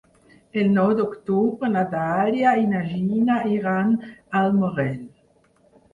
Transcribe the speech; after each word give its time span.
El 0.61 0.69
nou 0.77 0.93
d'octubre 0.99 1.69
na 1.75 1.83
Dàlia 1.93 2.55
i 2.63 2.67
na 2.71 2.81
Gina 2.95 3.35
iran 3.59 3.95
al 4.41 4.59
Morell. 4.63 5.01